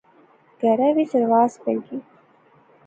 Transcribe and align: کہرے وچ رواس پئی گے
کہرے 0.59 0.87
وچ 0.95 1.11
رواس 1.21 1.51
پئی 1.63 1.77
گے 1.85 1.97